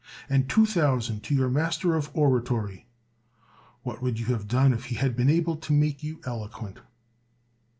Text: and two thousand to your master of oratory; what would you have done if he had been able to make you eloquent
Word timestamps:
and 0.27 0.49
two 0.49 0.65
thousand 0.65 1.21
to 1.21 1.35
your 1.35 1.47
master 1.47 1.93
of 1.93 2.09
oratory; 2.15 2.87
what 3.83 4.01
would 4.01 4.19
you 4.19 4.25
have 4.25 4.47
done 4.47 4.73
if 4.73 4.85
he 4.85 4.95
had 4.95 5.15
been 5.15 5.29
able 5.29 5.55
to 5.55 5.73
make 5.73 6.01
you 6.01 6.19
eloquent 6.25 6.79